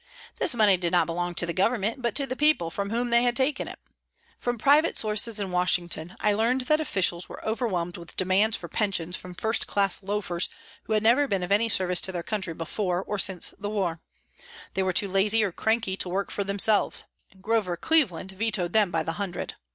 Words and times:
This 0.39 0.55
money 0.55 0.77
did 0.77 0.91
not 0.91 1.05
belong 1.05 1.35
to 1.35 1.45
the 1.45 1.53
Government, 1.53 2.01
but 2.01 2.15
to 2.15 2.25
the 2.25 2.35
people 2.35 2.71
from 2.71 2.89
whom 2.89 3.09
they 3.09 3.21
had 3.21 3.35
taken 3.35 3.67
it. 3.67 3.77
From 4.39 4.57
private 4.57 4.97
sources 4.97 5.39
in 5.39 5.51
Washington 5.51 6.15
I 6.21 6.33
learned 6.33 6.61
that 6.61 6.81
officials 6.81 7.29
were 7.29 7.45
overwhelmed 7.45 7.97
with 7.97 8.17
demands 8.17 8.57
for 8.57 8.67
pensions 8.67 9.15
from 9.15 9.35
first 9.35 9.67
class 9.67 10.01
loafers 10.01 10.49
who 10.85 10.93
had 10.93 11.03
never 11.03 11.27
been 11.27 11.43
of 11.43 11.51
any 11.51 11.69
service 11.69 12.01
to 12.01 12.11
their 12.11 12.23
country 12.23 12.55
before 12.55 13.03
or 13.03 13.19
since 13.19 13.53
the 13.59 13.69
war. 13.69 14.01
They 14.73 14.81
were 14.81 14.91
too 14.91 15.07
lazy 15.07 15.43
or 15.43 15.51
cranky 15.51 15.95
to 15.97 16.09
work 16.09 16.31
for 16.31 16.43
themselves. 16.43 17.03
Grover 17.39 17.77
Cleveland 17.77 18.31
vetoed 18.31 18.73
them 18.73 18.89
by 18.89 19.03
the 19.03 19.17
hundred. 19.21 19.53